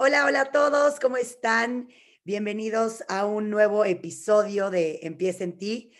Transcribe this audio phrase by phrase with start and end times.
[0.00, 1.88] Hola, hola a todos, ¿cómo están?
[2.22, 5.92] Bienvenidos a un nuevo episodio de Empieza en ti.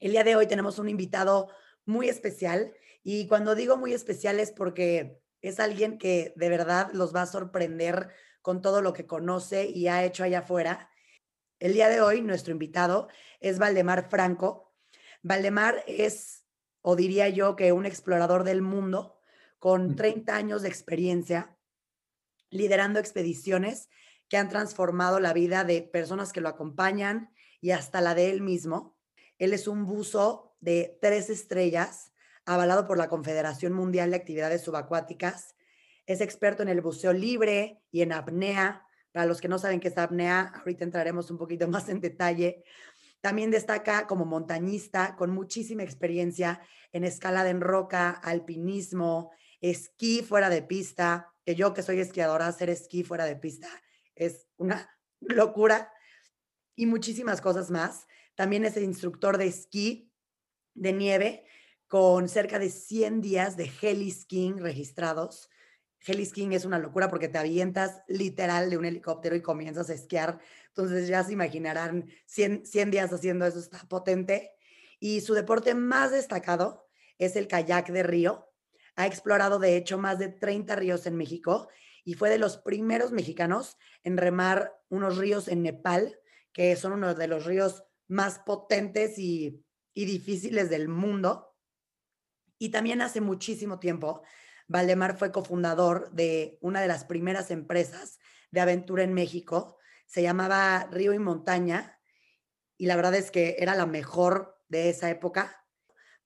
[0.00, 1.50] El día de hoy tenemos un invitado
[1.84, 7.14] muy especial y cuando digo muy especial es porque es alguien que de verdad los
[7.14, 8.08] va a sorprender
[8.40, 10.88] con todo lo que conoce y ha hecho allá afuera.
[11.58, 13.08] El día de hoy nuestro invitado
[13.38, 14.72] es Valdemar Franco.
[15.22, 16.46] Valdemar es,
[16.80, 19.20] o diría yo, que un explorador del mundo
[19.58, 21.58] con 30 años de experiencia
[22.52, 23.88] liderando expediciones
[24.28, 27.30] que han transformado la vida de personas que lo acompañan
[27.60, 28.96] y hasta la de él mismo.
[29.38, 32.12] Él es un buzo de tres estrellas,
[32.44, 35.54] avalado por la Confederación Mundial de Actividades Subacuáticas.
[36.06, 38.86] Es experto en el buceo libre y en apnea.
[39.12, 42.64] Para los que no saben qué es apnea, ahorita entraremos un poquito más en detalle.
[43.20, 46.60] También destaca como montañista con muchísima experiencia
[46.92, 49.30] en escalada en roca, alpinismo,
[49.62, 53.68] esquí fuera de pista, que yo que soy esquiadora, hacer esquí fuera de pista
[54.14, 54.88] es una
[55.20, 55.92] locura
[56.76, 58.06] y muchísimas cosas más.
[58.34, 60.10] También es el instructor de esquí
[60.74, 61.44] de nieve
[61.86, 65.50] con cerca de 100 días de heli skiing registrados.
[66.00, 69.94] Heli skiing es una locura porque te avientas literal de un helicóptero y comienzas a
[69.94, 70.40] esquiar.
[70.68, 74.52] Entonces ya se imaginarán 100, 100 días haciendo eso, está potente.
[74.98, 78.51] Y su deporte más destacado es el kayak de río,
[78.96, 81.68] ha explorado, de hecho, más de 30 ríos en México
[82.04, 86.18] y fue de los primeros mexicanos en remar unos ríos en Nepal,
[86.52, 91.54] que son uno de los ríos más potentes y, difíciles del mundo.
[92.58, 94.22] Y también hace muchísimo tiempo,
[94.68, 98.18] Valdemar fue cofundador de una de las primeras empresas
[98.50, 99.78] de aventura en México.
[100.06, 101.98] Se llamaba Río y Montaña
[102.76, 105.66] y la verdad es que era la mejor de esa época.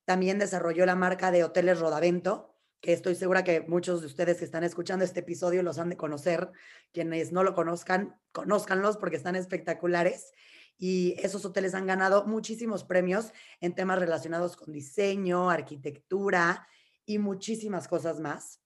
[0.05, 4.45] También desarrolló la marca de Hoteles Rodavento, que estoy segura que muchos de ustedes que
[4.45, 6.51] están escuchando este episodio los han de conocer.
[6.93, 10.31] Quienes no lo conozcan, conózcanlos porque están espectaculares.
[10.77, 16.67] Y esos hoteles han ganado muchísimos premios en temas relacionados con diseño, arquitectura
[17.05, 18.61] y muchísimas cosas más.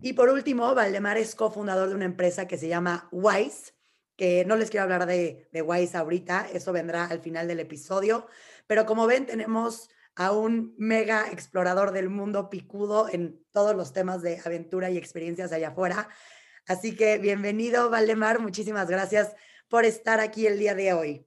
[0.00, 3.74] Y por último, Valdemar es cofundador de una empresa que se llama Wise,
[4.16, 8.26] que no les quiero hablar de, de Wise ahorita, eso vendrá al final del episodio,
[8.66, 14.22] pero como ven, tenemos a un mega explorador del mundo picudo en todos los temas
[14.22, 16.08] de aventura y experiencias allá afuera.
[16.66, 18.40] Así que bienvenido, Valdemar.
[18.40, 19.34] Muchísimas gracias
[19.68, 21.26] por estar aquí el día de hoy.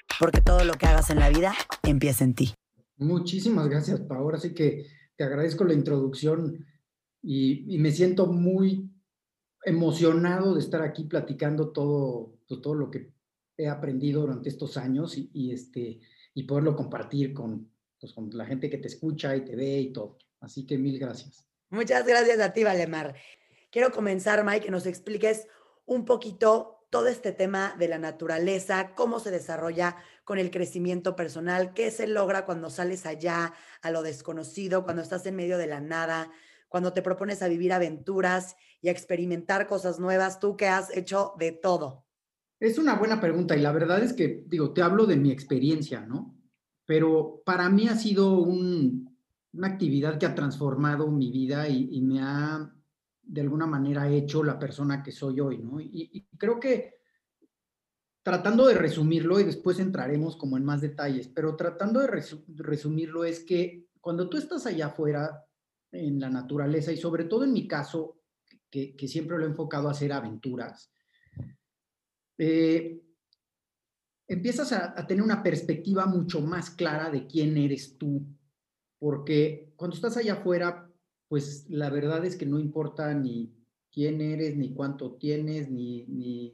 [0.19, 2.53] Porque todo lo que hagas en la vida empieza en ti.
[2.97, 4.37] Muchísimas gracias, Paola.
[4.37, 4.85] Así que
[5.15, 6.65] te agradezco la introducción
[7.21, 8.89] y, me siento muy
[9.63, 13.11] emocionado de estar aquí platicando todo, pues, todo lo que
[13.57, 15.99] he aprendido durante estos años y, este,
[16.33, 19.93] y poderlo compartir con, pues, con la gente que te escucha y te ve y
[19.93, 20.17] todo.
[20.39, 21.45] Así que mil gracias.
[21.69, 23.15] Muchas gracias a ti, Valemar.
[23.69, 25.47] Quiero comenzar, Mike, que nos expliques
[25.85, 31.73] un poquito todo este tema de la naturaleza, cómo se desarrolla con el crecimiento personal,
[31.73, 35.79] qué se logra cuando sales allá a lo desconocido, cuando estás en medio de la
[35.79, 36.29] nada,
[36.67, 41.33] cuando te propones a vivir aventuras y a experimentar cosas nuevas, tú que has hecho
[41.39, 42.05] de todo.
[42.59, 46.01] Es una buena pregunta y la verdad es que, digo, te hablo de mi experiencia,
[46.01, 46.37] ¿no?
[46.85, 52.73] Pero para mí ha sido una actividad que ha transformado mi vida y, me ha,
[53.31, 55.79] de alguna manera, hecho la persona que soy hoy, ¿no?
[55.79, 56.99] Y, creo que
[58.21, 62.25] tratando de resumirlo, y después entraremos como en más detalles, pero tratando de
[62.57, 65.45] resumirlo es que cuando tú estás allá afuera
[65.93, 68.19] en la naturaleza y sobre todo en mi caso,
[68.69, 70.91] que, siempre lo he enfocado a hacer aventuras,
[72.37, 73.01] eh,
[74.27, 78.25] empiezas a, tener una perspectiva mucho más clara de quién eres tú,
[78.99, 80.90] porque cuando estás allá afuera,
[81.31, 83.55] pues la verdad es que no importa ni
[83.89, 86.53] quién eres, ni cuánto tienes, ni,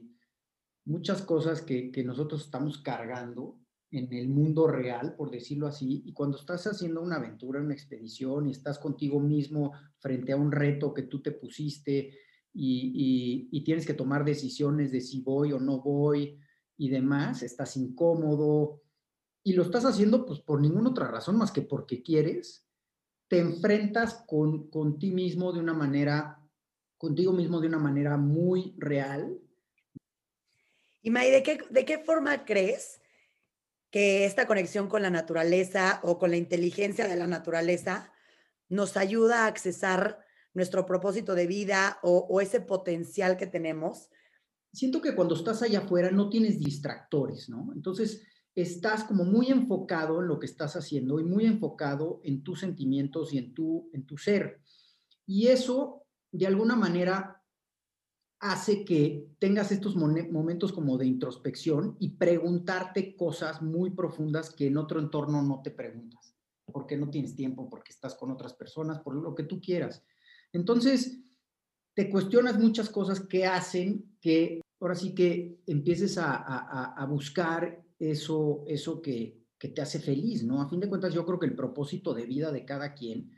[0.84, 3.58] muchas cosas que, que, nosotros estamos cargando
[3.90, 8.46] en el mundo real, por decirlo así, y cuando estás haciendo una aventura, una expedición,
[8.46, 12.16] y estás contigo mismo frente a un reto que tú te pusiste,
[12.54, 16.38] y, tienes que tomar decisiones de si voy o no voy
[16.76, 18.80] y demás, estás incómodo
[19.42, 22.67] y lo estás haciendo pues por ninguna otra razón más que porque quieres,
[23.28, 26.40] te enfrentas con, con ti mismo de una manera,
[26.96, 29.38] contigo mismo de una manera muy real.
[31.02, 33.00] Y May, ¿de qué, ¿de qué forma crees
[33.90, 38.12] que esta conexión con la naturaleza o con la inteligencia de la naturaleza
[38.68, 44.10] nos ayuda a accesar nuestro propósito de vida o, ese potencial que tenemos?
[44.72, 47.70] Siento que cuando estás allá afuera no tienes distractores, ¿no?
[47.74, 48.22] Entonces
[48.62, 53.32] estás como muy enfocado en lo que estás haciendo y muy enfocado en tus sentimientos
[53.32, 54.60] y en tu, en tu ser.
[55.26, 57.42] Y eso, de alguna manera,
[58.40, 64.76] hace que tengas estos momentos como de introspección y preguntarte cosas muy profundas que en
[64.76, 66.34] otro entorno no te preguntas,
[66.72, 70.04] porque no tienes tiempo, porque estás con otras personas, por lo que tú quieras.
[70.52, 71.18] Entonces,
[71.94, 79.02] te cuestionas muchas cosas que hacen que ahora sí que empieces a, buscar eso, eso
[79.02, 80.62] que, que te hace feliz, ¿no?
[80.62, 83.32] A fin de cuentas, yo creo que el propósito de vida de cada quien,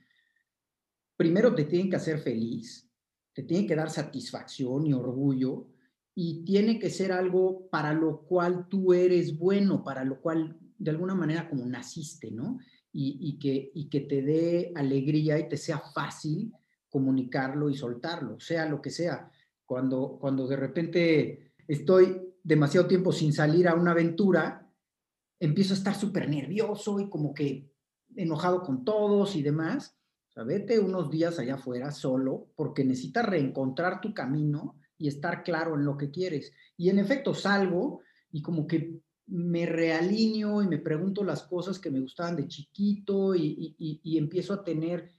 [1.16, 2.90] primero te tiene que hacer feliz,
[3.32, 5.68] te tiene que dar satisfacción y orgullo
[6.14, 10.90] y tiene que ser algo para lo cual tú eres bueno, para lo cual de
[10.90, 12.58] alguna manera como naciste, ¿no?
[12.92, 16.52] Y, que, y que te dé alegría y te sea fácil
[16.88, 19.30] comunicarlo y soltarlo, sea lo que sea.
[19.64, 24.70] Cuando, cuando de repente estoy demasiado tiempo sin salir a una aventura,
[25.38, 27.70] empiezo a estar súper nervioso y como que
[28.16, 29.96] enojado con todos y demás.
[30.28, 35.42] O sea, vete unos días allá afuera solo porque necesitas reencontrar tu camino y estar
[35.42, 36.52] claro en lo que quieres.
[36.76, 38.00] Y en efecto salgo
[38.30, 43.34] y como que me realineo y me pregunto las cosas que me gustaban de chiquito
[43.34, 45.12] y, empiezo a tener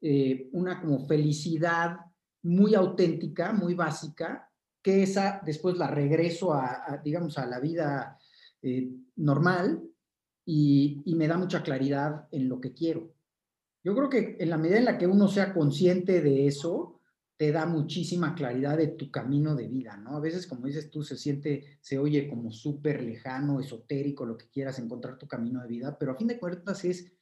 [0.00, 1.96] eh, una como felicidad
[2.42, 4.50] muy auténtica, muy básica,
[4.84, 8.20] que esa después la regreso a, digamos, a la vida
[8.62, 9.82] eh, normal
[10.46, 13.14] y me da mucha claridad en lo que quiero.
[13.82, 16.94] Yo creo que en la medida en la que uno sea consciente de eso,
[17.36, 20.16] te da muchísima claridad de tu camino de vida, ¿no?
[20.16, 24.48] A veces, como dices tú, se siente, se oye como súper lejano, esotérico, lo que
[24.48, 27.12] quieras, encontrar tu camino de vida, pero a fin de cuentas es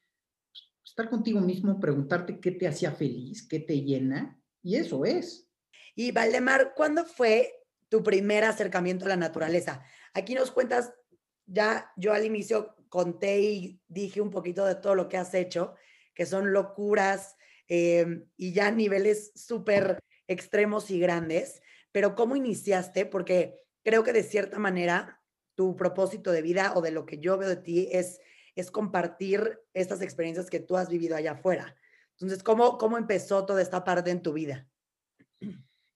[0.85, 5.49] estar contigo mismo, preguntarte qué te hacía feliz, qué te llena, y eso es.
[5.95, 7.55] Y Valdemar, ¿cuándo fue
[7.89, 9.83] tu primer acercamiento a la naturaleza?
[10.15, 10.93] Aquí nos cuentas,
[11.47, 15.75] ya yo al inicio conté y dije un poquito de todo lo que has hecho,
[16.15, 17.37] que son locuras
[17.69, 19.99] em, y ya niveles súper
[20.29, 23.07] extremos y grandes, pero ¿cómo iniciaste?
[23.07, 25.21] Porque creo que de cierta manera
[25.55, 28.21] tu propósito de vida o de lo que yo veo de ti es,
[28.55, 31.77] es compartir estas experiencias que tú has vivido allá afuera.
[32.13, 34.69] Entonces, ¿cómo, ¿cómo empezó toda esta parte en tu vida?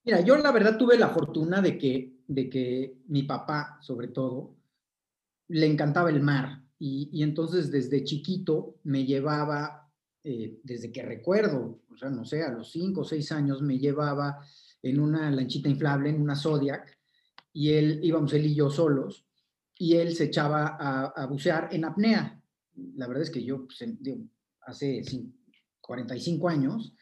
[0.06, 4.54] Mira, yo la verdad tuve la fortuna de que, de que mi papá, sobre todo,
[5.48, 9.90] le encantaba el mar y, entonces desde chiquito me llevaba
[10.22, 13.80] eh, desde que recuerdo, o sea, no sé, a los cinco o seis años me
[13.80, 14.38] llevaba
[14.80, 16.96] en una lanchita inflable, en una Zodiac,
[17.52, 19.26] y él, íbamos él y yo solos,
[19.76, 20.76] y él se echaba
[21.16, 22.40] a, bucear en apnea.
[22.94, 23.84] La verdad es que yo, pues,
[24.60, 25.02] hace
[25.80, 26.94] 45 años,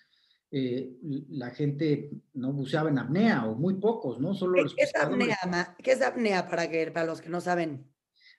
[0.57, 4.35] eh, la gente no buceaba en apnea, o muy pocos, ¿no?
[4.35, 5.37] Solo ¿Qué, es apnea,
[5.83, 7.93] ¿Qué es apnea para, que, para los que no saben?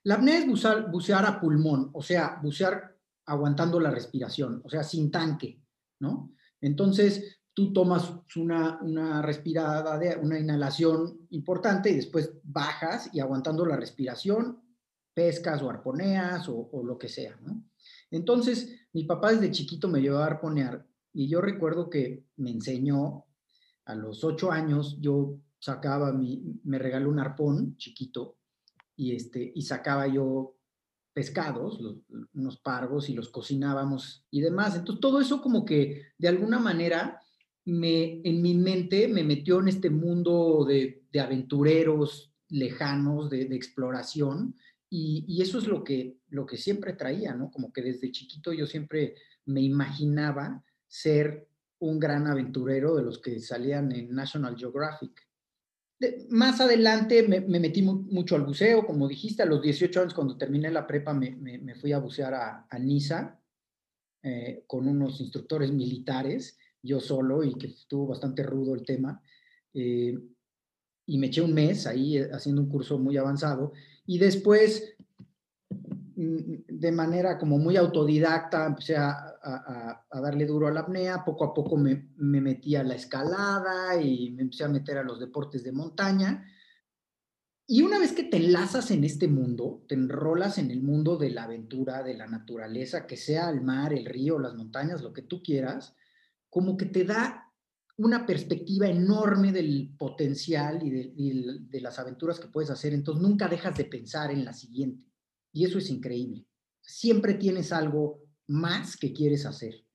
[0.04, 2.96] La apnea es bucear, bucear a pulmón, o sea, bucear
[3.26, 5.62] aguantando la respiración, o sea, sin tanque,
[6.00, 6.34] ¿no?
[6.62, 13.66] Entonces, tú tomas una, una respirada, de, una inhalación importante y después bajas y aguantando
[13.66, 14.64] la respiración,
[15.14, 17.62] pescas o arponeas o, o lo que sea, ¿no?
[18.10, 23.24] Entonces, mi papá desde chiquito me llevó a arponear y yo recuerdo que me enseñó
[23.86, 28.38] a los ocho años, yo sacaba mi, me regaló un arpón chiquito
[28.98, 30.58] y, este, y sacaba yo
[31.14, 31.80] pescados,
[32.34, 34.76] unos pargos y los cocinábamos y demás.
[34.76, 37.22] Entonces, todo eso como que de alguna manera
[37.64, 44.56] me, en mi mente me metió en este mundo de, aventureros lejanos, de, exploración,
[44.90, 47.50] y, eso es lo que, lo que siempre traía, ¿no?
[47.52, 51.48] Como que desde chiquito yo siempre me imaginaba ser
[51.80, 55.26] un gran aventurero de los que salían en National Geographic
[56.30, 60.70] más adelante me, metí mucho al buceo, como dijiste, a los 18 años cuando terminé
[60.70, 63.40] la prepa me, fui a bucear a, Niza
[64.22, 69.22] eh, con unos instructores militares, yo solo, y que estuvo bastante rudo el tema.
[69.74, 70.18] Eh,
[71.08, 73.72] y me eché un mes ahí eh, haciendo un curso muy avanzado.
[74.06, 74.96] Y después
[76.16, 79.35] Mm, de manera como muy autodidacta, empecé a,
[80.12, 84.44] darle duro a la apnea, poco a poco me, metí a la escalada y me
[84.44, 86.46] empecé a meter a los deportes de montaña.
[87.68, 91.32] Y una vez que te enlazas en este mundo, te enrolas en el mundo de
[91.32, 95.24] la aventura, de la naturaleza, que sea el mar, el río, las montañas, lo que
[95.24, 95.96] tú quieras,
[96.50, 97.52] como que te da
[97.98, 103.48] una perspectiva enorme del potencial y de, de, las aventuras que puedes hacer, entonces nunca
[103.48, 105.10] dejas de pensar en la siguiente.
[105.54, 106.46] Y eso es increíble.
[106.82, 109.86] Siempre tienes algo más que quieres hacer.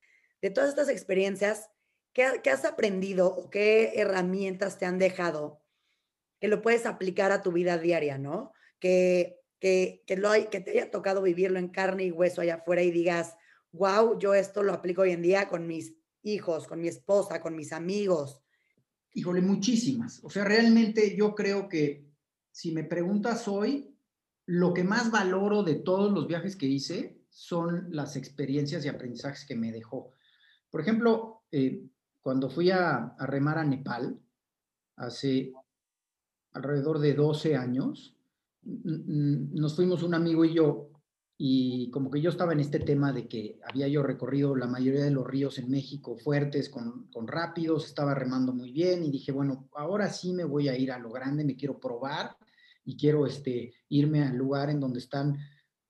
[0.41, 1.69] De todas estas experiencias,
[2.13, 5.61] ¿qué, qué has aprendido o qué herramientas te han dejado
[6.39, 8.51] que lo puedes aplicar a tu vida diaria, ¿no?
[8.79, 12.55] Que, que, que, lo hay, que te haya tocado vivirlo en carne y hueso allá
[12.55, 13.35] afuera y digas,
[13.71, 15.93] wow, yo esto lo aplico hoy en día con mis
[16.23, 18.41] hijos, con mi esposa, con mis amigos?
[19.13, 20.19] Híjole, muchísimas.
[20.23, 22.07] O sea, realmente yo creo que
[22.51, 23.95] si me preguntas hoy,
[24.47, 29.45] lo que más valoro de todos los viajes que hice son las experiencias y aprendizajes
[29.45, 30.11] que me dejó.
[30.69, 31.87] Por ejemplo, eh,
[32.21, 34.19] cuando fui a, a, remar a Nepal,
[34.97, 35.53] hace
[36.53, 38.15] alrededor de 12 años,
[38.63, 40.91] nos fuimos un amigo y yo
[41.43, 45.03] y como que yo estaba en este tema de que había yo recorrido la mayoría
[45.03, 49.31] de los ríos en México fuertes, con, con, rápidos, estaba remando muy bien y dije,
[49.31, 52.37] bueno, ahora sí me voy a ir a lo grande, me quiero probar
[52.85, 55.35] y quiero este, irme al lugar en donde están,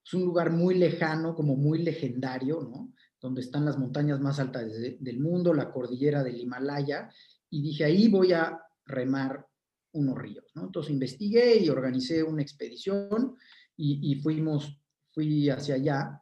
[0.04, 2.94] es un lugar muy lejano, como muy legendario, ¿no?
[3.20, 4.68] Donde están las montañas más altas
[5.00, 7.10] del mundo, la cordillera del Himalaya,
[7.50, 9.46] y dije, ahí voy a remar
[9.94, 10.66] unos ríos, ¿no?
[10.66, 13.36] Entonces investigué y organicé una expedición
[13.76, 14.82] y, y fuimos
[15.12, 16.22] fui hacia allá,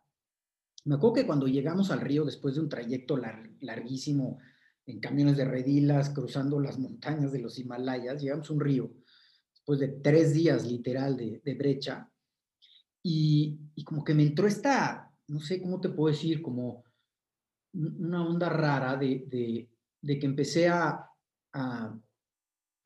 [0.85, 3.17] me acuerdo que cuando llegamos al río, después de un trayecto
[3.61, 4.39] larguísimo
[4.85, 8.91] en camiones de redilas, cruzando las montañas de los Himalayas, llegamos a un río,
[9.53, 12.09] después de tres días literal de, brecha,
[13.03, 16.83] y, como que me entró esta, no sé cómo te puedo decir, como
[17.73, 19.69] una onda rara de,
[20.03, 21.07] que empecé a,
[21.53, 21.99] a,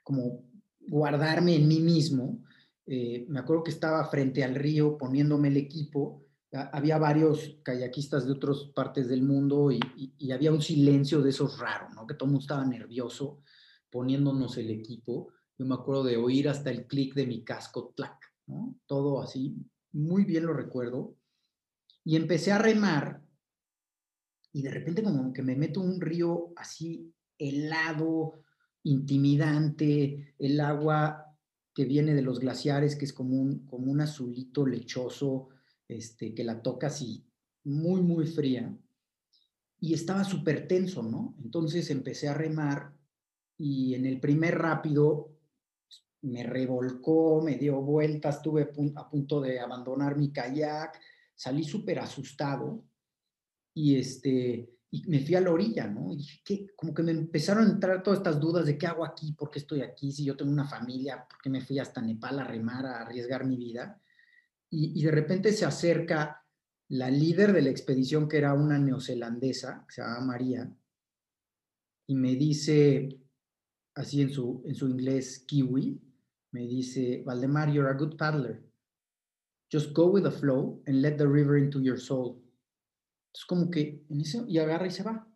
[0.03, 0.45] como
[0.79, 2.43] guardarme en mí mismo
[2.85, 8.33] eh, me acuerdo que estaba frente al río poniéndome el equipo, había varios kayakistas de
[8.33, 12.05] otras partes del mundo y, había un silencio de esos raros, ¿no?
[12.05, 13.41] Que todo el mundo estaba nervioso
[13.89, 15.29] poniéndonos el equipo.
[15.57, 18.75] Yo me acuerdo de oír hasta el clic de mi casco, tlac, ¿no?
[18.85, 19.55] Todo así,
[19.93, 21.15] muy bien lo recuerdo.
[22.03, 23.23] Y empecé a remar
[24.53, 28.43] y de repente como que me meto un río así helado,
[28.83, 31.25] intimidante, el agua
[31.73, 35.49] que viene de los glaciares, que es como un, como un azulito lechoso,
[35.87, 37.25] este, que la toca así,
[37.63, 38.77] muy, muy fría.
[39.79, 41.35] Y estaba súper tenso, ¿no?
[41.43, 42.93] Entonces empecé a remar
[43.57, 45.32] y en el primer rápido
[46.23, 50.99] me revolcó, me dio vueltas, estuve a punto de abandonar mi kayak,
[51.35, 52.83] salí súper asustado
[53.73, 56.13] y este y me fui a la orilla, ¿no?
[56.13, 59.49] Y como que me empezaron a entrar todas estas dudas de qué hago aquí, por
[59.49, 62.43] qué estoy aquí, si yo tengo una familia, por qué me fui hasta Nepal a
[62.43, 63.99] remar, a arriesgar mi vida.
[64.69, 66.45] Y, y de repente se acerca
[66.89, 70.71] la líder de la expedición, que era una neozelandesa, que se llama María,
[72.05, 73.19] y me dice,
[73.95, 75.99] así en su, en su inglés kiwi,
[76.53, 78.63] me dice, Valdemar, you're a good paddler.
[79.71, 82.39] Just go with the flow and let the river into your soul.
[83.27, 85.27] Entonces, como que en ese, y agarra y se va.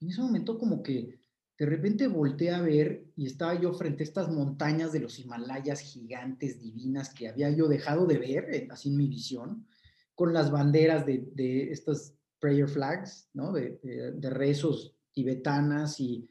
[0.00, 1.18] En ese momento, como que
[1.58, 5.80] de repente volteé a ver y estaba yo frente a estas montañas de los Himalayas
[5.80, 9.66] gigantes, divinas, que había yo dejado de ver, así en mi visión,
[10.14, 13.52] con las banderas de, de estas prayer flags, ¿no?
[13.52, 16.28] De, de, rezos tibetanas y,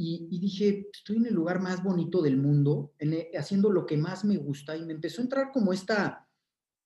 [0.00, 3.96] y, y, dije, estoy en el lugar más bonito del mundo, en, haciendo lo que
[3.96, 6.24] más me gusta y me empezó a entrar como esta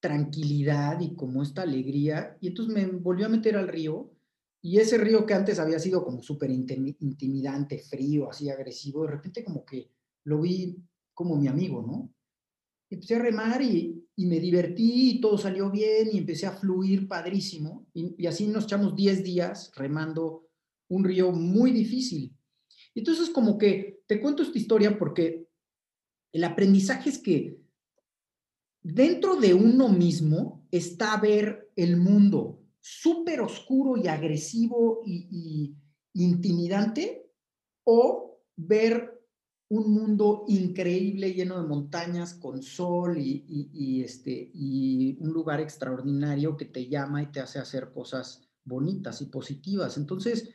[0.00, 2.38] tranquilidad y como esta alegría.
[2.40, 4.10] Y entonces me volvió a meter al río
[4.62, 9.44] y ese río que antes había sido como súper intimidante, frío, así agresivo, de repente
[9.44, 9.90] como que
[10.24, 10.78] lo vi
[11.12, 12.14] como mi amigo, ¿no?
[12.88, 17.06] Empecé a remar y, y me divertí y todo salió bien y empecé a fluir
[17.06, 17.86] padrísimo.
[17.92, 20.48] Y, y así nos echamos 10 días remando
[20.88, 22.34] un río muy difícil.
[22.94, 25.48] Entonces como que te cuento esta historia porque
[26.32, 27.60] el aprendizaje es que
[28.82, 35.76] dentro de uno mismo está ver el mundo súper oscuro y agresivo y,
[36.14, 37.30] intimidante
[37.84, 39.18] o ver
[39.70, 46.66] un mundo increíble lleno de montañas con sol y, este, y un lugar extraordinario que
[46.66, 49.96] te llama y te hace hacer cosas bonitas y positivas.
[49.96, 50.50] Entonces,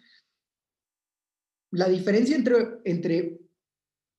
[1.72, 3.40] la diferencia entre, entre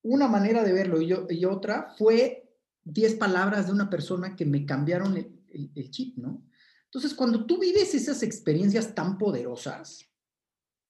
[0.03, 2.49] una manera de verlo y, y otra fue
[2.83, 6.45] 10 palabras de una persona que me cambiaron el, chip, ¿no?
[6.85, 10.05] Entonces, cuando tú vives esas experiencias tan poderosas,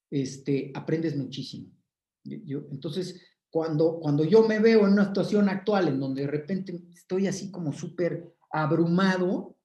[0.09, 1.71] este, aprendes muchísimo.
[2.23, 6.81] Yo, entonces, cuando, cuando yo me veo en una situación actual en donde de repente
[6.93, 9.57] estoy así como súper abrumado,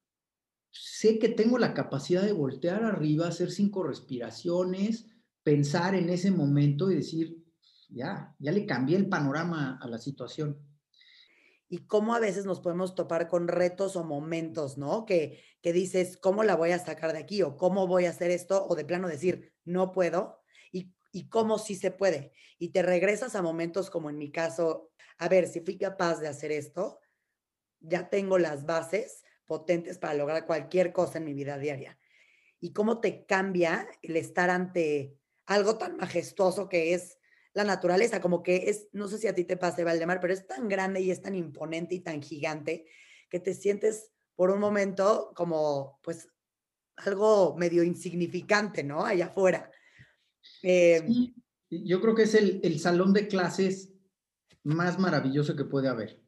[0.70, 5.06] sé que tengo la capacidad de voltear arriba, hacer cinco respiraciones,
[5.44, 7.36] pensar en ese momento y decir,
[7.90, 10.58] ya, ya le cambié el panorama a la situación.
[11.68, 15.04] Y cómo a veces nos podemos topar con retos o momentos, ¿no?
[15.06, 17.42] Que, que dices, ¿cómo la voy a sacar de aquí?
[17.42, 18.66] O ¿cómo voy a hacer esto?
[18.66, 20.40] O de plano decir, no puedo.
[20.72, 22.32] Y, y cómo sí se puede.
[22.58, 26.28] Y te regresas a momentos como en mi caso, a ver, si fui capaz de
[26.28, 27.00] hacer esto,
[27.80, 31.98] ya tengo las bases potentes para lograr cualquier cosa en mi vida diaria.
[32.60, 37.18] Y cómo te cambia el estar ante algo tan majestuoso que es
[37.52, 40.46] la naturaleza, como que es, no sé si a ti te pase, Valdemar, pero es
[40.46, 42.86] tan grande y es tan imponente y tan gigante
[43.30, 46.28] que te sientes por un momento como, pues,
[46.96, 49.04] algo medio insignificante, ¿no?
[49.04, 49.70] Allá afuera.
[50.62, 51.02] Eh,
[51.70, 53.92] yo creo que es el, el salón de clases
[54.64, 56.20] más maravilloso que puede haber.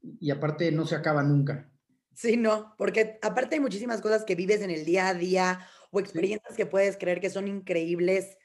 [0.00, 1.70] Y aparte no se acaba nunca.
[2.14, 6.00] Sí, no, porque aparte hay muchísimas cosas que vives en el día a día o
[6.00, 8.38] experiencias que puedes creer que son increíbles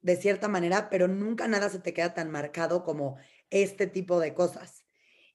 [0.00, 3.18] de cierta manera, pero nunca nada se te queda tan marcado como
[3.50, 4.84] este tipo de cosas.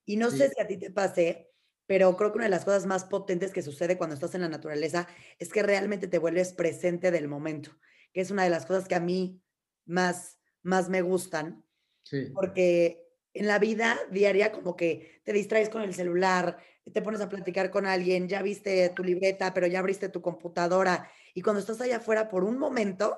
[0.05, 1.51] Y no sé si a ti te pase,
[1.85, 4.49] pero creo que una de las cosas más potentes que sucede cuando estás en la
[4.49, 7.71] naturaleza es que realmente te vuelves presente del momento,
[8.13, 9.43] que es una de las cosas que a mí
[9.85, 11.63] más, más me gustan,
[12.03, 12.31] sí.
[12.33, 16.57] porque en la vida diaria como que te distraes con el celular,
[16.91, 21.09] te pones a platicar con alguien, ya viste tu libreta, pero ya abriste tu computadora,
[21.33, 23.17] y cuando estás allá afuera por un momento,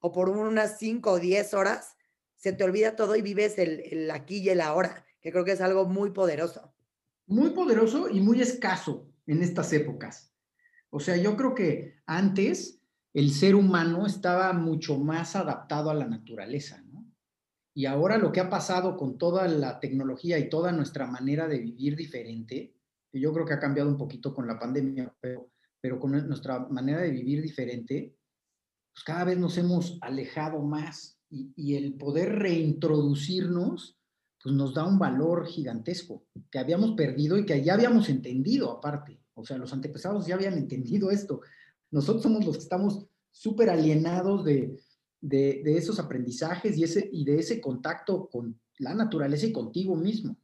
[0.00, 1.96] o por unas 5 o 10 horas,
[2.36, 5.60] se te olvida todo y vives el, aquí y el ahora, que creo que es
[5.60, 6.74] algo muy poderoso.
[7.26, 10.32] Muy poderoso y muy escaso en estas épocas.
[10.90, 12.80] O sea, yo creo que antes
[13.12, 17.04] el ser humano estaba mucho más adaptado a la naturaleza, ¿no?
[17.74, 21.58] Y ahora lo que ha pasado con toda la tecnología y toda nuestra manera de
[21.58, 22.75] vivir diferente,
[23.10, 26.60] que yo creo que ha cambiado un poquito con la pandemia, pero, pero con nuestra
[26.68, 28.16] manera de vivir diferente,
[28.92, 33.98] pues cada vez nos hemos alejado más y, el poder reintroducirnos,
[34.42, 39.20] pues nos da un valor gigantesco que habíamos perdido y que ya habíamos entendido aparte.
[39.34, 41.40] O sea, los antepasados ya habían entendido esto.
[41.90, 44.78] Nosotros somos los que estamos súper alienados de,
[45.20, 50.36] de, esos aprendizajes y, ese, y de ese contacto con la naturaleza y contigo mismo.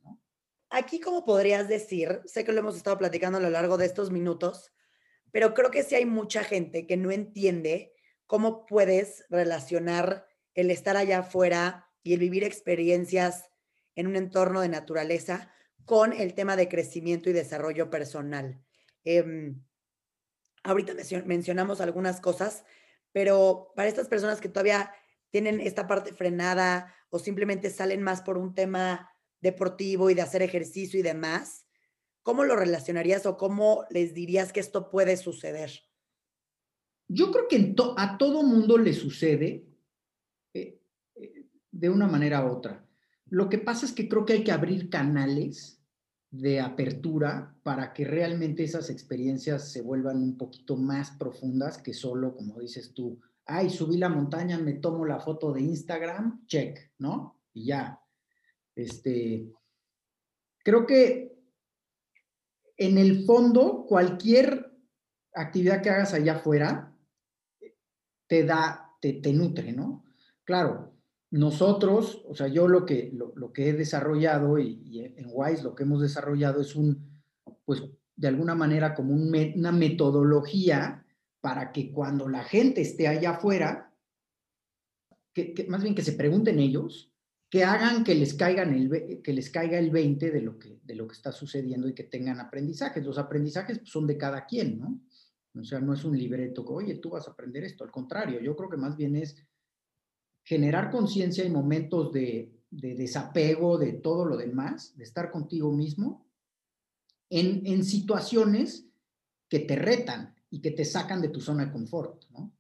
[0.74, 4.10] Aquí, como podrías decir, sé que lo hemos estado platicando a lo largo de estos
[4.10, 4.72] minutos,
[5.30, 7.92] pero creo que sí hay mucha gente que no entiende
[8.26, 13.50] cómo puedes relacionar el estar allá afuera y el vivir experiencias
[13.96, 15.52] en un entorno de naturaleza
[15.84, 18.58] con el tema de crecimiento y desarrollo personal.
[19.04, 19.62] Em,
[20.64, 20.94] ahorita
[21.26, 22.64] mencionamos algunas cosas,
[23.12, 24.90] pero para estas personas que todavía
[25.28, 29.11] tienen esta parte frenada o simplemente salen más por un tema
[29.42, 31.66] deportivo y de hacer ejercicio y demás,
[32.22, 35.70] ¿cómo lo relacionarías o cómo les dirías que esto puede suceder?
[37.08, 39.66] Yo creo que a todo mundo le sucede
[40.54, 40.80] eh,
[41.16, 42.86] eh, de una manera u otra.
[43.26, 45.82] Lo que pasa es que creo que hay que abrir canales
[46.30, 52.34] de apertura para que realmente esas experiencias se vuelvan un poquito más profundas que solo,
[52.34, 57.38] como dices tú, ay, subí la montaña, me tomo la foto de Instagram, check, ¿no?
[57.52, 58.01] Y ya.
[58.74, 59.52] Este,
[60.64, 61.32] creo que
[62.76, 64.72] en el fondo, cualquier
[65.34, 66.96] actividad que hagas allá afuera,
[68.26, 70.04] te da, te, te nutre, ¿no?
[70.44, 70.92] Claro,
[71.32, 75.84] nosotros, o sea, yo lo que, lo, que he desarrollado y, en WISE lo que
[75.84, 77.22] hemos desarrollado es un,
[77.64, 77.82] pues,
[78.16, 81.06] de alguna manera como una metodología
[81.40, 83.94] para que cuando la gente esté allá afuera,
[85.32, 87.11] que, más bien que se pregunten ellos,
[87.52, 91.06] que hagan que les, el, que les caiga el 20 de lo, que, de lo
[91.06, 93.04] que está sucediendo y que tengan aprendizajes.
[93.04, 95.02] Los aprendizajes pues, son de cada quien, ¿no?
[95.60, 97.84] O sea, no es un libreto que, oye, tú vas a aprender esto.
[97.84, 99.36] Al contrario, yo creo que más bien es
[100.42, 106.26] generar conciencia y momentos de, desapego de todo lo demás, de estar contigo mismo,
[107.28, 108.86] en, situaciones
[109.50, 112.50] que te retan y que te sacan de tu zona de confort, ¿no?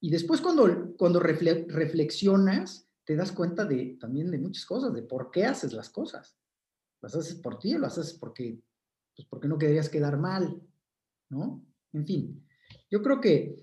[0.00, 5.30] Y después cuando, cuando reflexionas, te das cuenta de, también de muchas cosas, de por
[5.30, 6.36] qué haces las cosas.
[7.00, 8.60] Las haces por ti o las haces porque,
[9.16, 10.62] pues porque no querías quedar mal,
[11.28, 11.64] ¿no?
[11.92, 12.46] En fin,
[12.90, 13.60] yo creo que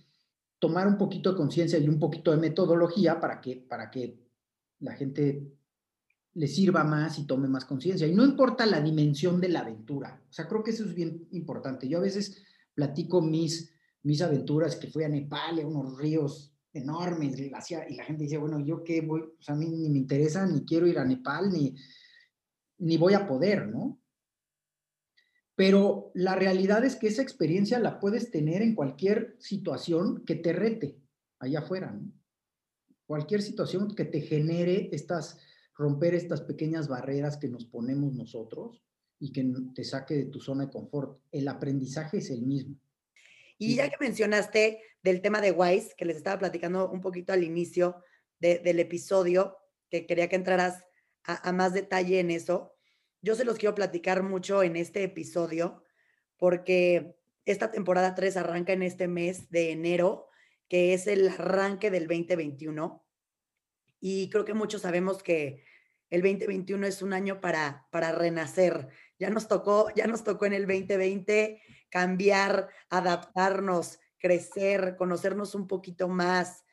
[0.60, 4.20] tomar un poquito de conciencia y un poquito de metodología para que, para que
[4.80, 5.54] la gente
[6.34, 8.08] le sirva más y tome más conciencia.
[8.08, 10.22] Y no importa la dimensión de la aventura.
[10.30, 11.88] O sea, creo que eso es bien importante.
[11.88, 13.74] Yo a veces platico mis,
[14.04, 18.60] mis aventuras que fui a Nepal, a unos ríos enormes, y la gente dice, bueno,
[18.60, 19.22] ¿yo qué voy?
[19.22, 21.76] O sea, a mí ni me interesa, ni quiero ir a Nepal, ni,
[22.80, 24.00] ni voy a poder, ¿no?
[25.56, 30.54] Pero la realidad es que esa experiencia la puedes tener en cualquier situación que te
[30.54, 31.02] rete
[31.40, 32.00] allá afuera.
[33.06, 35.38] cualquier situación que te genere estas,
[35.76, 38.84] romper estas pequeñas barreras que nos ponemos nosotros
[39.20, 41.20] y que te saque de tu zona de confort.
[41.32, 42.78] El aprendizaje es el mismo.
[43.58, 47.44] Y ya que mencionaste del tema de Wise, que les estaba platicando un poquito al
[47.44, 48.04] inicio
[48.40, 49.58] del episodio,
[49.90, 50.86] que quería que entraras
[51.24, 52.76] a, más detalle en eso,
[53.22, 55.84] yo se los quiero platicar mucho en este episodio,
[56.38, 60.28] porque esta temporada 3 arranca en este mes de enero,
[60.70, 63.06] que es el arranque del 2021.
[64.00, 65.64] Y creo que muchos sabemos que
[66.10, 68.88] el 2021 es un año para, para renacer.
[69.20, 76.08] Ya nos tocó, ya nos tocó en el 2020 cambiar, adaptarnos, crecer, conocernos un poquito
[76.08, 76.66] más.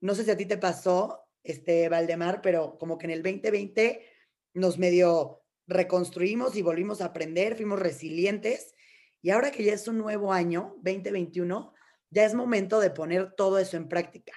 [0.00, 4.06] No sé si a ti te pasó, este Valdemar, pero como que en el 2020
[4.54, 8.74] nos medio reconstruimos y volvimos a aprender, fuimos resilientes
[9.22, 11.72] y ahora que ya es un nuevo año, 2021,
[12.10, 14.32] ya es momento de poner todo eso en práctica.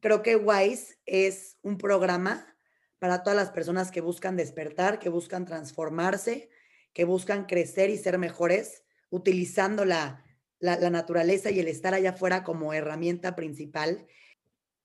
[0.00, 2.54] Creo que WISE es un programa
[2.98, 6.50] para todas las personas que buscan despertar, que buscan transformarse,
[6.92, 10.24] que buscan crecer y ser mejores, utilizando la,
[10.60, 14.06] la, naturaleza y el estar allá afuera como herramienta principal.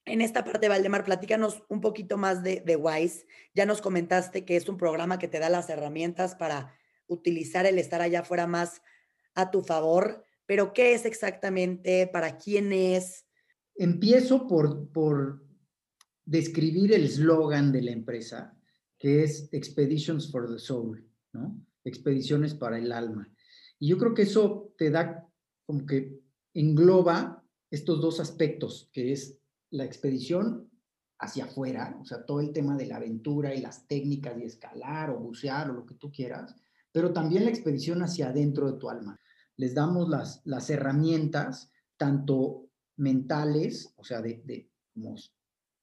[0.06, 3.26] En esta parte, Valdemar, platícanos un poquito más de, de WISE.
[3.54, 6.76] Ya nos comentaste que es un programa que te da las herramientas para
[7.08, 8.82] utilizar el estar allá afuera más
[9.36, 12.08] a tu favor, pero ¿qué es exactamente?
[12.08, 13.26] ¿Para quién es?
[13.76, 15.44] Empiezo por, por
[16.26, 18.56] describir el eslogan de la empresa,
[18.98, 21.60] que es Expeditions for the Soul, ¿no?
[21.84, 23.30] Expediciones para el alma.
[23.80, 25.28] Y yo creo que eso te da
[25.66, 26.22] como que
[26.54, 29.38] engloba estos dos aspectos, que es
[29.72, 30.70] la expedición
[31.20, 35.10] hacia afuera, o sea, todo el tema de la aventura y las técnicas de escalar
[35.10, 36.56] o bucear o lo que tú quieras,
[36.92, 39.20] pero también la expedición hacia adentro de tu alma.
[39.56, 44.70] Les damos las, las herramientas, tanto mentales, o sea, de, de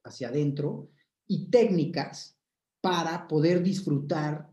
[0.05, 0.91] hacia adentro,
[1.27, 2.37] y técnicas
[2.81, 4.50] para poder disfrutar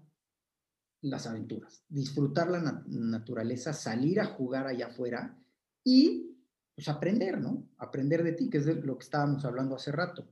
[1.01, 5.37] las aventuras, disfrutar la naturaleza, salir a jugar allá afuera
[5.83, 6.35] y
[6.75, 7.69] pues aprender, ¿no?
[7.77, 10.27] Aprender de ti, que es de lo que estábamos hablando hace rato.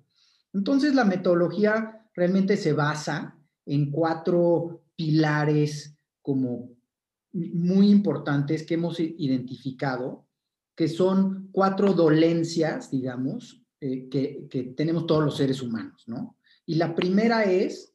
[0.53, 6.69] Entonces la metodología realmente se basa en cuatro pilares como
[7.33, 10.27] muy importantes que hemos identificado,
[10.75, 16.37] que son cuatro dolencias, digamos, eh, que, que tenemos todos los seres humanos, ¿no?
[16.65, 17.93] Y la primera es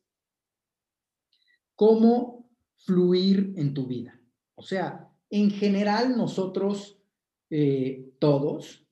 [1.74, 2.39] cómo
[2.84, 4.20] fluir en tu vida.
[4.54, 7.00] O sea, en general nosotros
[7.50, 8.86] eh, todos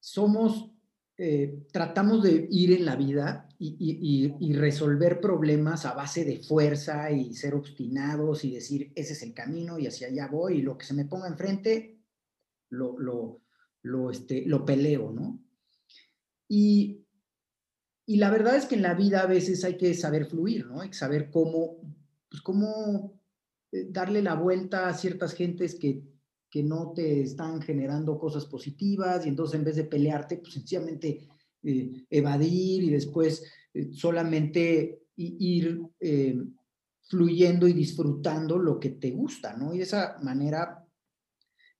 [0.00, 0.70] somos,
[1.16, 7.34] eh, tratamos de ir en la vida y, resolver problemas a base de fuerza y
[7.34, 10.84] ser obstinados y decir, ese es el camino y hacia allá voy y lo que
[10.84, 11.98] se me ponga enfrente,
[12.70, 13.40] lo, lo,
[13.82, 15.42] lo, este, lo peleo, ¿no?
[16.48, 17.06] Y,
[18.06, 20.82] y la verdad es que en la vida a veces hay que saber fluir, ¿no?
[20.82, 21.78] Hay que saber cómo,
[22.34, 23.20] pues cómo
[23.70, 26.02] eh, darle la vuelta a ciertas gentes que,
[26.50, 31.28] que no te están generando cosas positivas y entonces en vez de pelearte, pues sencillamente
[31.62, 35.80] eh, evadir y después eh, solamente ir
[37.02, 39.72] fluyendo y disfrutando lo que te gusta, ¿no?
[39.72, 40.84] Y de esa manera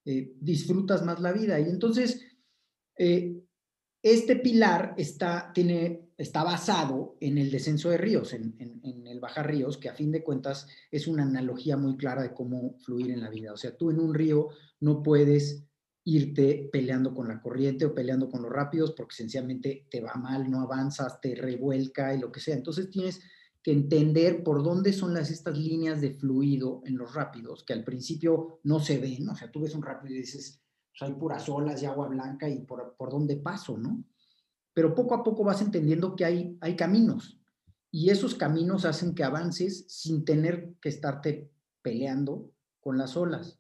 [0.05, 1.59] disfrutas más la vida.
[1.59, 2.21] Y entonces,
[4.05, 8.55] este pilar está, tiene, está basado en el descenso de ríos, en,
[9.07, 12.77] el bajar ríos, que a fin de cuentas es una analogía muy clara de cómo
[12.81, 13.55] fluir en la vida.
[13.55, 14.49] O sea, tú en un río
[14.81, 15.65] no puedes
[16.05, 20.51] irte peleando con la corriente o peleando con los rápidos porque sencillamente te va mal,
[20.51, 22.57] no avanzas, te revuelca y lo que sea.
[22.57, 23.23] Entonces tienes
[23.63, 27.85] que entender por dónde son las, estas líneas de fluido en los rápidos, que al
[27.85, 30.61] principio no se ven, o sea, tú ves un rápido y dices,
[31.01, 34.05] hay puras olas y agua blanca y por, por dónde paso, ¿no?
[34.73, 37.41] Pero poco a poco vas entendiendo que hay, hay caminos
[37.91, 43.59] y esos caminos hacen que avances sin tener que estarte peleando con las olas.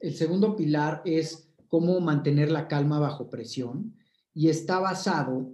[0.00, 3.96] El segundo pilar es cómo mantener la calma bajo presión
[4.34, 5.50] y está basado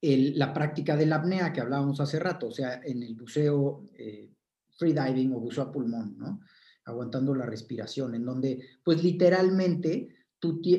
[0.00, 3.86] en la práctica de la apnea que hablábamos hace rato, o sea, en el buceo
[3.94, 4.30] eh,
[4.76, 6.40] freediving o buceo a pulmón, ¿no?
[6.84, 10.14] Aguantando la respiración, en donde, pues literalmente,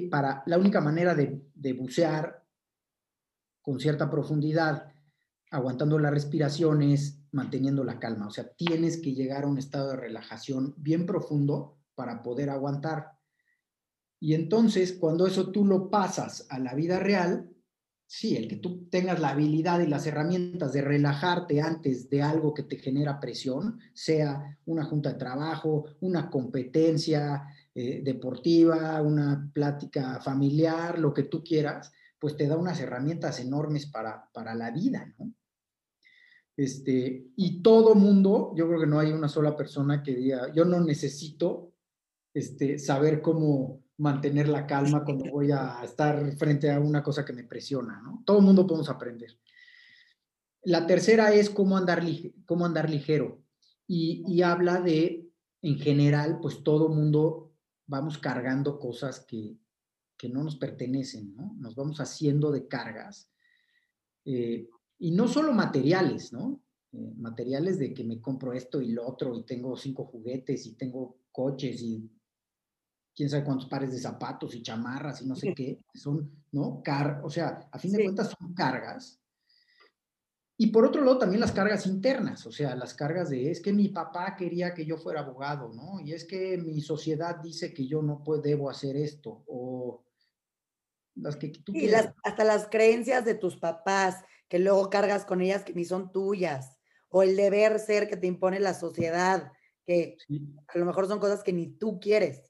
[0.09, 2.43] para la única manera de, de bucear
[3.61, 4.91] con cierta profundidad,
[5.51, 9.91] aguantando la respiración es manteniendo la calma, o sea, tienes que llegar a un estado
[9.91, 13.11] de relajación bien profundo para poder aguantar.
[14.19, 17.49] Y entonces, cuando eso tú lo pasas a la vida real,
[18.07, 22.53] sí, el que tú tengas la habilidad y las herramientas de relajarte antes de algo
[22.53, 30.21] que te genera presión, sea una junta de trabajo, una competencia eh, deportiva, una plática
[30.21, 35.13] familiar, lo que tú quieras, pues te da unas herramientas enormes para, para la vida.
[36.55, 40.63] Este, y todo mundo, yo creo que no hay una sola persona que diga, yo
[40.63, 41.73] no necesito
[42.33, 47.33] este, saber cómo mantener la calma cuando voy a estar frente a una cosa que
[47.33, 48.23] me presiona, ¿no?
[48.25, 49.37] Todo mundo podemos aprender.
[50.63, 52.01] La tercera es cómo andar,
[52.45, 53.43] cómo andar ligero
[53.85, 55.29] y, y habla de,
[55.61, 57.44] en general, pues todo mundo
[57.87, 59.57] vamos cargando cosas que,
[60.17, 61.55] que no nos pertenecen, ¿no?
[61.57, 63.29] Nos vamos haciendo de cargas.
[64.25, 64.67] Eh,
[64.99, 66.61] y no solo materiales, ¿no?
[66.91, 70.75] Eh, materiales de que me compro esto y lo otro y tengo cinco juguetes y
[70.75, 72.09] tengo coches y
[73.13, 76.81] quién sabe cuántos pares de zapatos y chamarras y no sé qué, son, ¿no?
[76.83, 79.19] Car o sea, a fin de cuentas son cargas.
[80.57, 83.73] Y por otro lado también las cargas internas, o sea, las cargas de es que
[83.73, 85.99] mi papá quería que yo fuera abogado, ¿no?
[85.99, 90.05] Y es que mi sociedad dice que yo no puedo, debo hacer esto, o
[91.15, 95.41] las que tú Y las, hasta las creencias de tus papás, que luego cargas con
[95.41, 96.77] ellas que ni son tuyas,
[97.09, 99.51] o el deber ser que te impone la sociedad,
[99.85, 100.17] que
[100.67, 102.43] a lo mejor son cosas que ni tú quieres.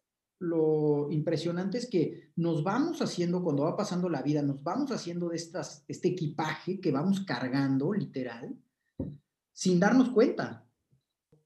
[0.45, 5.29] Lo impresionante es que nos vamos haciendo, cuando va pasando la vida, nos vamos haciendo
[5.29, 8.55] de estas, este equipaje que vamos cargando, literal,
[9.53, 10.67] sin darnos cuenta.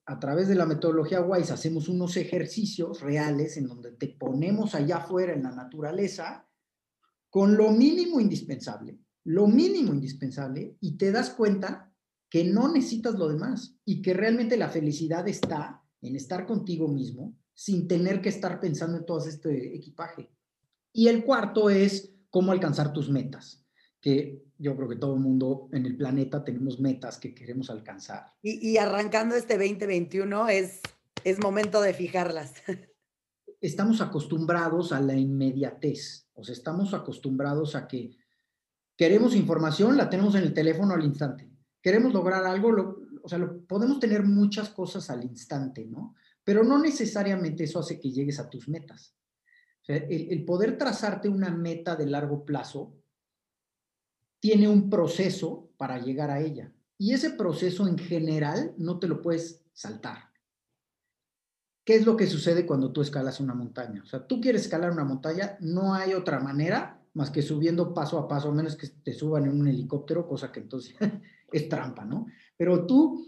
[0.06, 4.98] A través de la metodología WISE hacemos unos ejercicios reales en donde te ponemos allá
[4.98, 6.48] afuera en la naturaleza
[7.28, 11.92] con lo mínimo indispensable lo mínimo indispensable y te das cuenta
[12.28, 17.36] que no necesitas lo demás y que realmente la felicidad está en estar contigo mismo
[17.60, 20.30] sin tener que estar pensando en todo este equipaje.
[20.94, 23.66] Y el cuarto es cómo alcanzar tus metas,
[24.00, 28.32] que yo creo que todo el mundo en el planeta tenemos metas que queremos alcanzar.
[28.40, 30.80] Y, arrancando este 2021 es,
[31.22, 32.54] es momento de fijarlas.
[33.60, 38.16] Estamos acostumbrados a la inmediatez, o sea, estamos acostumbrados a que
[38.96, 41.50] Queremos información, la tenemos en el teléfono al instante.
[41.80, 46.14] Queremos lograr algo, o sea, podemos tener muchas cosas al instante, ¿no?
[46.50, 49.14] Pero no necesariamente eso hace que llegues a tus metas.
[49.86, 52.92] el, poder trazarte una meta de largo plazo
[54.40, 56.72] tiene un proceso para llegar a ella.
[56.98, 60.32] Y ese proceso en general no te lo puedes saltar.
[61.84, 64.02] ¿Qué es lo que sucede cuando tú escalas una montaña?
[64.02, 68.18] O sea, tú quieres escalar una montaña, no hay otra manera más que subiendo paso
[68.18, 70.96] a paso, a menos que te suban en un helicóptero, cosa que entonces
[71.52, 72.26] es trampa, ¿no?
[72.56, 73.24] Pero tú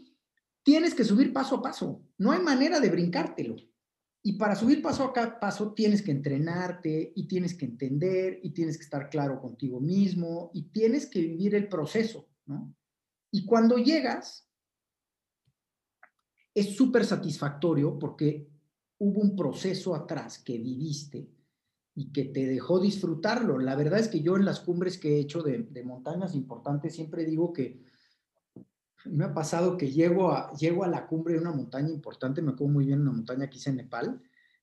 [0.62, 3.56] tienes que subir paso a paso, no hay manera de brincártelo.
[4.24, 8.76] Y para subir paso a paso tienes que entrenarte y tienes que entender y tienes
[8.76, 12.72] que estar claro contigo mismo y tienes que vivir el proceso, ¿no?
[13.32, 14.48] Y cuando llegas,
[16.54, 18.48] es súper satisfactorio porque
[18.98, 21.28] hubo un proceso atrás que viviste
[21.94, 23.58] y que te dejó disfrutarlo.
[23.58, 27.24] La verdad es que yo en las cumbres que he hecho de, montañas importantes siempre
[27.24, 27.82] digo que
[29.06, 32.52] me ha pasado que llego a, llego a la cumbre de una montaña importante, me
[32.52, 34.20] acuerdo muy bien una montaña que hice en Nepal,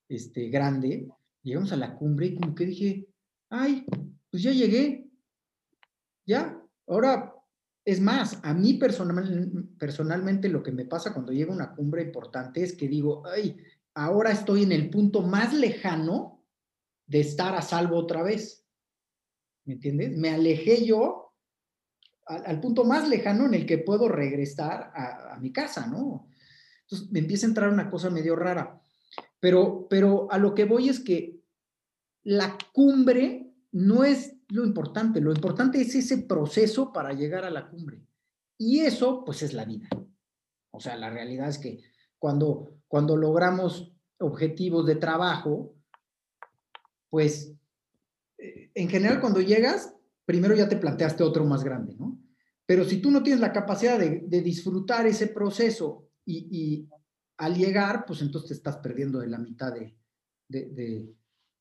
[0.08, 1.08] este, grande,
[1.44, 3.08] llegamos a la cumbre y como que dije,
[3.50, 3.86] ay,
[4.30, 5.10] pues ya llegué,
[6.26, 7.34] ya, ahora
[7.86, 12.04] es más, a mí personal, personalmente lo que me pasa cuando llego a una cumbre
[12.04, 13.58] importante es que digo, ay,
[13.96, 16.44] ahora estoy en el punto más lejano
[17.08, 18.64] de estar a salvo otra vez.
[19.66, 20.16] ¿Me entiendes?
[20.16, 21.29] Me alejé yo
[22.30, 26.30] al, punto más lejano en el que puedo regresar a, mi casa, ¿no?
[26.82, 28.82] Entonces me empieza a entrar una cosa medio rara.
[29.40, 31.42] Pero, pero a lo que voy es que
[32.24, 37.70] la cumbre no es lo importante, lo importante es ese proceso para llegar a la
[37.70, 38.06] cumbre.
[38.58, 39.88] Y eso, pues, es la vida.
[40.72, 41.82] O sea, la realidad es que
[42.18, 45.76] cuando, cuando logramos objetivos de trabajo,
[47.10, 47.54] pues
[48.38, 49.96] eh, en general cuando llegas,
[50.30, 52.22] primero ya te planteaste otro más grande, ¿no?
[52.64, 56.88] Pero si tú no tienes la capacidad de, disfrutar ese proceso y,
[57.38, 61.16] al llegar, pues entonces te estás perdiendo de la mitad de,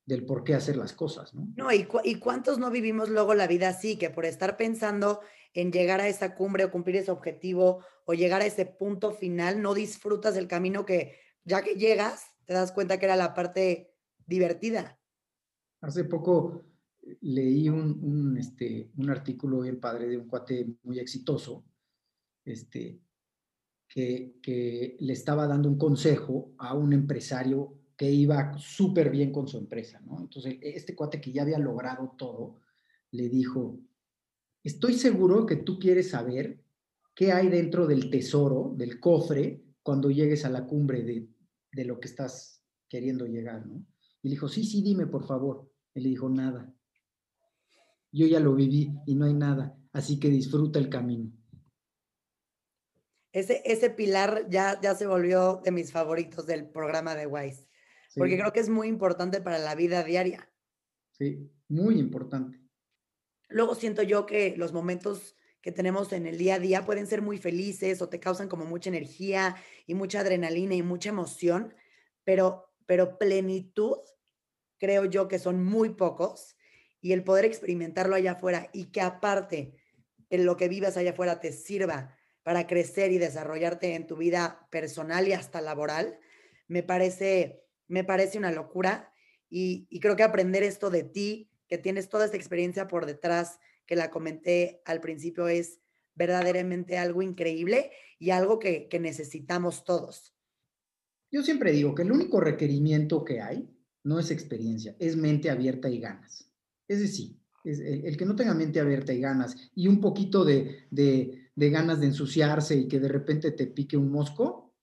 [0.04, 1.48] del por qué hacer las cosas, ¿no?
[1.56, 5.20] No, y, y cuántos no vivimos luego la vida así, que por estar pensando
[5.54, 9.62] en llegar a esa cumbre o cumplir ese objetivo o llegar a ese punto final,
[9.62, 13.94] no disfrutas el camino que ya que llegas, te das cuenta que era la parte
[14.26, 15.00] divertida.
[15.80, 16.66] Hace poco
[17.20, 21.64] leí un, este, un artículo bien padre de un cuate muy exitoso,
[22.44, 23.00] este,
[23.88, 29.48] que, que le estaba dando un consejo a un empresario que iba súper bien con
[29.48, 30.20] su empresa, ¿no?
[30.20, 32.60] Entonces, este cuate que ya había logrado todo,
[33.10, 33.80] le dijo,
[34.62, 36.62] estoy seguro que tú quieres saber
[37.14, 41.28] qué hay dentro del tesoro, del cofre, cuando llegues a la cumbre de,
[41.72, 43.84] de lo que estás queriendo llegar, ¿no?
[44.22, 45.70] Y le dijo, sí, sí, dime, por favor.
[45.94, 46.72] Él le dijo, nada.
[48.12, 51.32] Yo ya lo viví y no hay nada, así que disfruta el camino.
[53.32, 57.68] Ese, ese pilar ya, ya se volvió de mis favoritos del programa de Wise,
[58.16, 60.50] porque creo que es muy importante para la vida diaria.
[61.12, 62.60] Sí, muy importante.
[63.48, 67.22] Luego siento yo que los momentos que tenemos en el día a día pueden ser
[67.22, 71.74] muy felices o te causan como mucha energía y mucha adrenalina y mucha emoción,
[72.24, 73.98] pero, pero plenitud
[74.78, 76.56] creo yo que son muy pocos
[77.00, 79.74] y el poder experimentarlo allá afuera y que aparte
[80.30, 84.66] en lo que vivas allá afuera te sirva para crecer y desarrollarte en tu vida
[84.70, 86.18] personal y hasta laboral,
[86.66, 89.12] me parece, me parece una locura
[89.50, 93.96] y, creo que aprender esto de ti, que tienes toda esta experiencia por detrás, que
[93.96, 95.80] la comenté al principio, es
[96.14, 100.34] verdaderamente algo increíble y algo que, necesitamos todos.
[101.30, 103.68] Yo siempre digo que el único requerimiento que hay
[104.04, 106.50] no es experiencia, es mente abierta y ganas.
[106.88, 110.86] Es decir, es el, que no tenga mente abierta y ganas y un poquito de,
[110.90, 114.74] de, ganas de ensuciarse y que de repente te pique un mosco,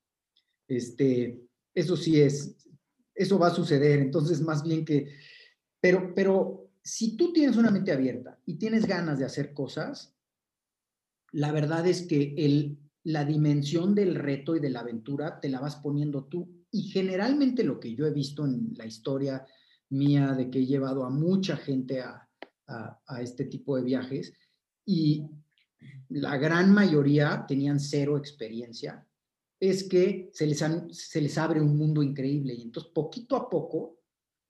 [0.67, 2.55] este, eso sí es,
[3.13, 3.99] eso va a suceder.
[3.99, 5.09] Entonces, más bien que,
[5.81, 10.13] pero, pero si tú tienes una mente abierta y tienes ganas de hacer cosas,
[11.31, 15.59] la verdad es que el, la dimensión del reto y de la aventura te la
[15.59, 16.65] vas poniendo tú.
[16.71, 19.45] Y generalmente lo que yo he visto en la historia
[19.89, 22.21] mía de que he llevado a mucha gente a,
[23.21, 24.34] este tipo de viajes
[24.84, 25.24] y
[26.10, 29.06] la gran mayoría tenían cero experiencia,
[29.60, 34.00] es que se les, se les abre un mundo increíble y entonces poquito a poco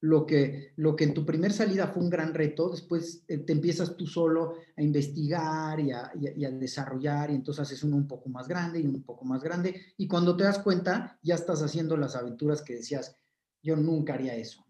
[0.06, 3.54] lo que, lo que en tu primer salida fue un gran reto, después eh, te
[3.54, 6.12] empiezas tú solo a investigar y a,
[6.52, 10.08] desarrollar y entonces haces uno un poco más grande y un poco más grande y
[10.08, 13.16] cuando te das cuenta ya estás haciendo las aventuras que decías,
[13.64, 14.64] yo nunca haría eso,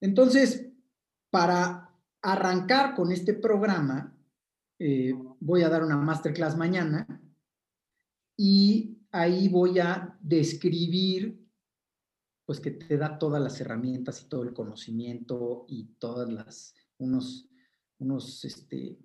[0.00, 0.68] Entonces,
[1.30, 4.16] para arrancar con este programa,
[4.78, 7.22] eh, voy a dar una masterclass mañana
[8.36, 11.46] y ahí voy a describir
[12.44, 17.48] pues que te da todas las herramientas y todo el conocimiento y todas las, unos,
[17.98, 18.98] unos, este,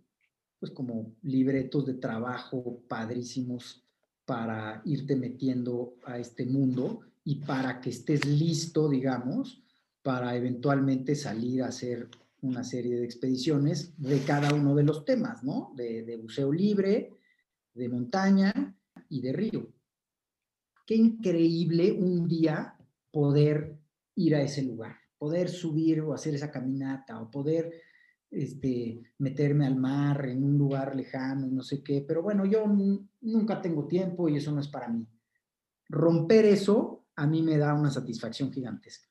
[0.59, 3.83] pues como libretos de trabajo padrísimos
[4.25, 9.63] para irte metiendo a este mundo y para que estés listo, digamos,
[10.01, 12.09] para eventualmente salir a hacer
[12.41, 15.73] una serie de expediciones de cada uno de los temas, ¿no?
[15.75, 17.13] De, buceo libre,
[17.73, 18.75] de montaña
[19.09, 19.71] y de río.
[20.85, 22.75] Qué increíble un día
[23.11, 23.77] poder
[24.15, 27.71] ir a ese lugar, poder subir o hacer esa caminata o poder
[28.31, 32.65] este, meterme al mar en un lugar lejano no sé qué, pero bueno, yo
[33.21, 35.05] nunca tengo tiempo y eso no es para mí.
[35.89, 39.09] Romper eso a mí me da una satisfacción gigantesca.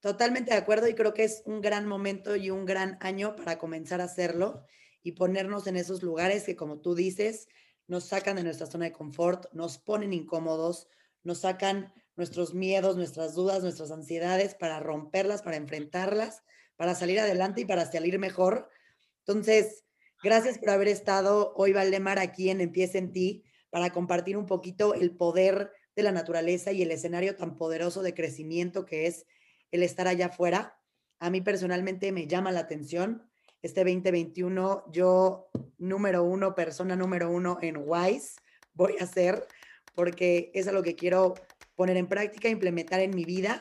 [0.00, 3.58] Totalmente de acuerdo y creo que es un gran momento y un gran año para
[3.58, 4.64] comenzar a hacerlo
[5.02, 7.48] y ponernos en esos lugares que, como tú dices,
[7.86, 10.88] nos sacan de nuestra zona de confort, nos ponen incómodos,
[11.22, 16.42] nos sacan nuestros miedos, nuestras dudas, nuestras ansiedades, para romperlas, para enfrentarlas,
[16.76, 18.70] para salir adelante y para salir mejor.
[19.26, 19.84] Entonces,
[20.22, 24.94] gracias por haber estado hoy, Valdemar, aquí en Empieza en ti, para compartir un poquito
[24.94, 29.26] el poder de la naturaleza y el escenario tan poderoso de crecimiento que es
[29.70, 30.78] el estar allá afuera.
[31.18, 33.28] A mí personalmente me llama la atención.
[33.62, 38.40] Este 2021, yo número uno, persona número uno en WISE,
[38.72, 39.46] voy a ser,
[39.94, 41.34] porque es a lo que quiero
[41.74, 43.60] poner en práctica, implementar en mi vida,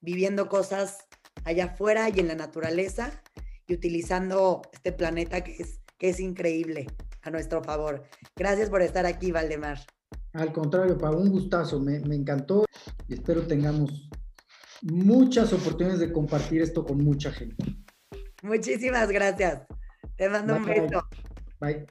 [0.00, 1.06] viviendo cosas
[1.44, 3.22] allá afuera y en la naturaleza
[3.66, 6.86] y utilizando este planeta que es, que es increíble
[7.22, 8.04] a nuestro favor.
[8.36, 9.80] Gracias por estar aquí, Valdemar.
[10.32, 12.64] Al contrario, para un gustazo, me, me encantó
[13.08, 14.08] y espero tengamos
[14.82, 17.56] muchas oportunidades de compartir esto con mucha gente.
[18.42, 19.62] Muchísimas gracias.
[20.16, 21.08] Te mando un beso.
[21.60, 21.86] Bye.